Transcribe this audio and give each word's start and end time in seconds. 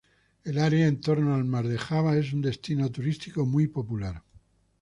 El 0.43 0.57
área 0.57 0.87
en 0.87 0.99
torno 0.99 1.35
al 1.35 1.45
mar 1.45 1.67
de 1.67 1.77
Java 1.77 2.17
es 2.17 2.33
un 2.33 2.41
destino 2.41 2.89
turístico 2.91 3.45
muy 3.45 3.67
popular. 3.67 4.23